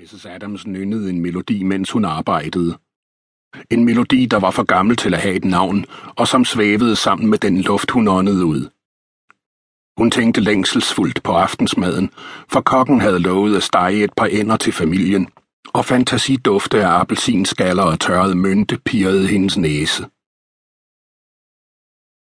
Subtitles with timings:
[0.00, 0.26] Mrs.
[0.26, 2.78] Adams nynnede en melodi, mens hun arbejdede.
[3.70, 5.84] En melodi, der var for gammel til at have et navn,
[6.16, 8.68] og som svævede sammen med den luft, hun åndede ud.
[9.98, 12.10] Hun tænkte længselsfuldt på aftensmaden,
[12.48, 15.28] for kokken havde lovet at stege et par ender til familien,
[15.72, 20.02] og fantasidufte af appelsinskaller og tørret mynte pirrede hendes næse.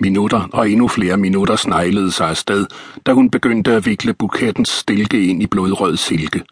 [0.00, 2.66] Minutter og endnu flere minutter sneglede sig afsted,
[3.06, 6.44] da hun begyndte at vikle bukettens stilke ind i blodrød silke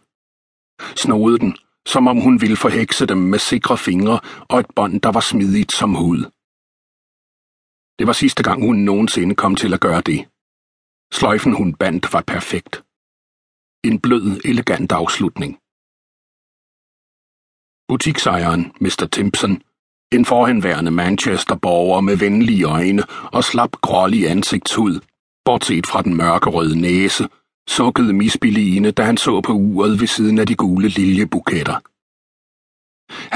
[0.97, 1.57] snoede den,
[1.87, 5.73] som om hun ville forhekse dem med sikre fingre og et bånd, der var smidigt
[5.73, 6.21] som hud.
[7.99, 10.21] Det var sidste gang, hun nogensinde kom til at gøre det.
[11.13, 12.85] Sløjfen, hun bandt, var perfekt.
[13.85, 15.53] En blød, elegant afslutning.
[17.89, 19.09] Butiksejeren, Mr.
[19.13, 19.63] Timpson,
[20.13, 23.03] en forhenværende Manchester-borger med venlige øjne
[23.33, 25.01] og slap grålig ansigtshud,
[25.45, 27.29] bortset fra den mørkerøde næse,
[27.71, 31.77] sukkede misbilligende, da han så på uret ved siden af de gule liljebuketter.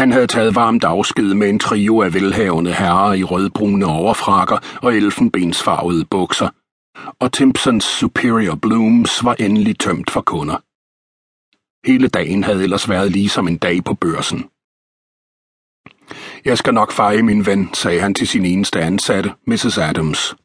[0.01, 4.95] Han havde taget varmt afsked med en trio af velhavende herrer i rødbrune overfrakker og
[4.97, 6.49] elfenbensfarvede bukser,
[7.21, 10.59] og Timpsons Superior Blooms var endelig tømt for kunder.
[11.87, 14.45] Hele dagen havde ellers været ligesom en dag på børsen.
[16.45, 19.79] Jeg skal nok feje min ven, sagde han til sin eneste ansatte, Mrs.
[19.79, 20.37] Adams.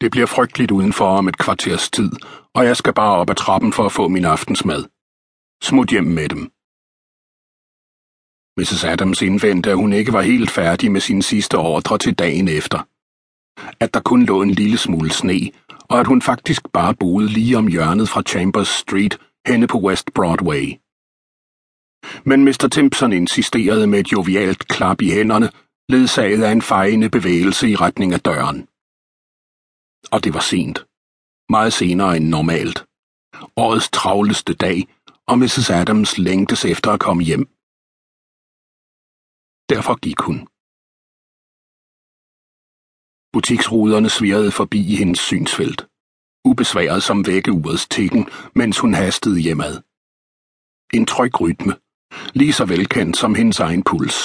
[0.00, 2.10] Det bliver frygteligt udenfor om et kvarters tid,
[2.54, 4.84] og jeg skal bare op ad trappen for at få min aftensmad.
[5.62, 6.42] Smut hjem med dem.
[8.58, 8.84] Mrs.
[8.84, 12.78] Adams indvendte, at hun ikke var helt færdig med sin sidste ordre til dagen efter.
[13.80, 15.40] At der kun lå en lille smule sne,
[15.90, 20.14] og at hun faktisk bare boede lige om hjørnet fra Chambers Street henne på West
[20.14, 20.74] Broadway.
[22.24, 22.68] Men Mr.
[22.72, 25.50] Timpson insisterede med et jovialt klap i hænderne,
[25.88, 28.69] ledsaget af en fejende bevægelse i retning af døren.
[30.12, 30.78] Og det var sent.
[31.48, 32.78] Meget senere end normalt.
[33.56, 34.78] Årets travleste dag,
[35.30, 35.70] og Mrs.
[35.70, 37.44] Adams længtes efter at komme hjem.
[39.72, 40.38] Derfor gik hun.
[43.32, 45.80] Butiksruderne svirrede forbi i hendes synsfelt,
[46.44, 48.22] ubesværet som vækkeurets tikken,
[48.54, 49.74] mens hun hastede hjemad.
[50.96, 51.72] En tryg rytme,
[52.40, 54.18] lige så velkendt som hendes egen puls.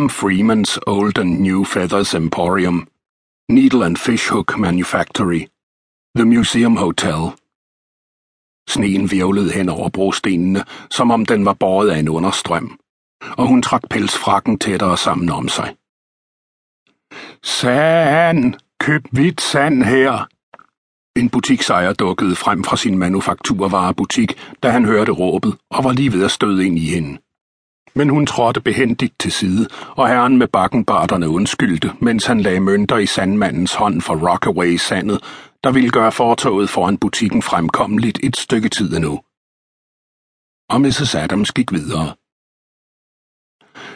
[0.00, 0.02] M.
[0.18, 2.88] Freemans Old and New Feathers Emporium
[3.48, 5.46] Needle and Fishhook Manufactory,
[6.16, 7.32] The Museum Hotel.
[8.68, 12.78] Sneen virvlede hen over brostenene, som om den var båret af en understrøm,
[13.36, 15.76] og hun trak pelsfrakken tættere sammen om sig.
[17.42, 18.54] Sand!
[18.80, 20.28] Køb hvidt sand her!
[21.16, 26.24] En butiksejer dukkede frem fra sin manufakturvarebutik, da han hørte råbet og var lige ved
[26.24, 27.18] at støde ind i hende
[27.96, 32.96] men hun trådte behendigt til side, og herren med bakkenbarterne undskyldte, mens han lagde mønter
[32.96, 35.20] i sandmandens hånd for Rockaway-sandet,
[35.64, 39.20] der ville gøre fortoget foran butikken fremkommeligt et stykke tid endnu.
[40.70, 41.14] Og Mrs.
[41.14, 42.14] Adams gik videre.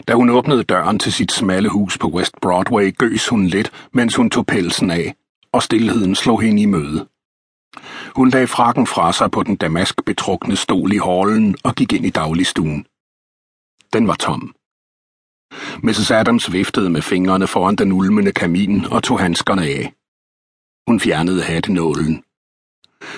[0.09, 4.16] Da hun åbnede døren til sit smalle hus på West Broadway, gøs hun lidt, mens
[4.16, 5.15] hun tog pelsen af,
[5.53, 7.06] og stillheden slog hende i møde.
[8.16, 12.10] Hun lagde frakken fra sig på den damaskbetrukne stol i hallen og gik ind i
[12.10, 12.87] dagligstuen.
[13.93, 14.55] Den var tom.
[15.83, 16.11] Mrs.
[16.11, 19.95] Adams viftede med fingrene foran den ulmende kamin og tog handskerne af.
[20.89, 22.25] Hun fjernede hattenålen.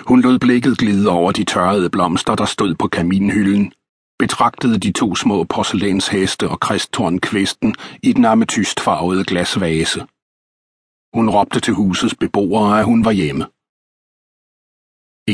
[0.09, 3.72] Hun lod blikket glide over de tørrede blomster, der stod på kaminhylden,
[4.19, 10.00] betragtede de to små porcelænsheste og kristtornkvisten i den ametystfarvede glasvase.
[11.15, 13.44] Hun råbte til husets beboere, at hun var hjemme.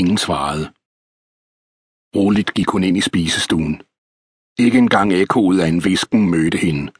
[0.01, 0.65] Ingen svarede.
[2.17, 3.83] Roligt gik hun ind i spisestuen.
[4.59, 6.93] Ikke engang ekkoet af en visken mødte hende.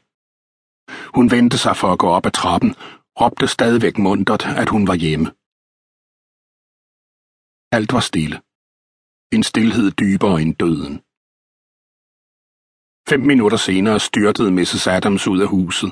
[1.15, 2.75] Hun vendte sig for at gå op ad trappen,
[3.21, 5.25] råbte stadigvæk mundtet, at hun var hjemme.
[7.71, 8.37] Alt var stille.
[9.35, 10.95] En stillhed dybere end døden.
[13.09, 14.87] Fem minutter senere styrtede Mrs.
[14.87, 15.91] Adams ud af huset,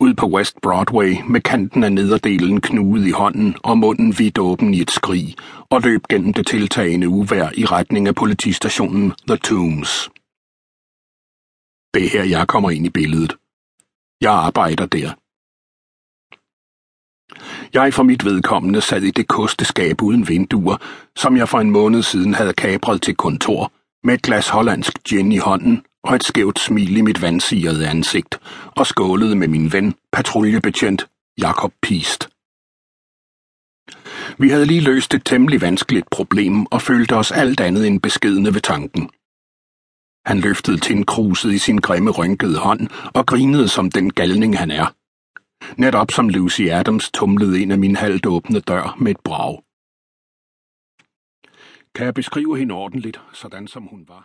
[0.00, 4.74] ud på West Broadway med kanten af nederdelen knudet i hånden og munden vidt åben
[4.74, 5.36] i et skrig,
[5.70, 10.10] og løb gennem det tiltagende uvær i retning af politistationen The Tombs.
[11.94, 13.36] Det er her, jeg kommer ind i billedet.
[14.20, 15.10] Jeg arbejder der.
[17.74, 20.76] Jeg for mit vedkommende sad i det kosteskab uden vinduer,
[21.16, 23.72] som jeg for en måned siden havde kapret til kontor,
[24.04, 28.40] med et glas hollandsk gin i hånden og et skævt smil i mit vandsigede ansigt,
[28.76, 31.08] og skålede med min ven, patruljebetjent
[31.38, 32.28] Jakob Pist.
[34.38, 38.54] Vi havde lige løst et temmelig vanskeligt problem og følte os alt andet end beskedne
[38.54, 39.10] ved tanken.
[40.26, 44.94] Han løftede tindkruset i sin grimme rynkede hånd og grinede som den galning han er.
[45.76, 49.62] Netop som Lucy Adams tumlede ind af min halvt åbne dør med et brag.
[51.94, 54.18] Kan jeg beskrive hende ordentligt, sådan som hun var?